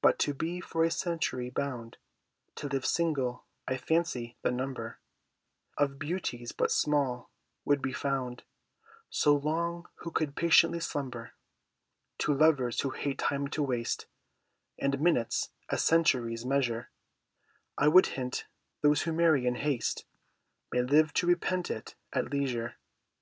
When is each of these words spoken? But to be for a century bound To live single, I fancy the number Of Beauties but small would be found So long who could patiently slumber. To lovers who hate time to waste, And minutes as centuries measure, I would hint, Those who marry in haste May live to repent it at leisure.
But 0.00 0.18
to 0.20 0.32
be 0.32 0.62
for 0.62 0.82
a 0.82 0.90
century 0.90 1.50
bound 1.50 1.98
To 2.54 2.68
live 2.68 2.86
single, 2.86 3.44
I 3.68 3.76
fancy 3.76 4.38
the 4.40 4.50
number 4.50 4.98
Of 5.76 5.98
Beauties 5.98 6.52
but 6.52 6.70
small 6.72 7.30
would 7.66 7.82
be 7.82 7.92
found 7.92 8.44
So 9.10 9.36
long 9.36 9.90
who 9.96 10.10
could 10.10 10.36
patiently 10.36 10.80
slumber. 10.80 11.32
To 12.20 12.32
lovers 12.32 12.80
who 12.80 12.92
hate 12.92 13.18
time 13.18 13.46
to 13.48 13.62
waste, 13.62 14.06
And 14.78 14.98
minutes 14.98 15.50
as 15.68 15.84
centuries 15.84 16.46
measure, 16.46 16.90
I 17.76 17.88
would 17.88 18.06
hint, 18.16 18.46
Those 18.80 19.02
who 19.02 19.12
marry 19.12 19.46
in 19.46 19.56
haste 19.56 20.06
May 20.72 20.80
live 20.80 21.12
to 21.12 21.26
repent 21.26 21.70
it 21.70 21.94
at 22.14 22.30
leisure. 22.30 22.76